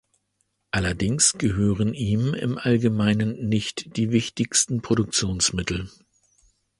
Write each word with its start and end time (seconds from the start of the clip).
Allerdings 0.71 1.33
gehören 1.33 1.93
ihm 1.93 2.33
im 2.33 2.57
Allgemeinen 2.57 3.47
nicht 3.47 3.97
die 3.97 4.09
wichtigsten 4.09 4.81
Produktionsmittel. 4.81 5.89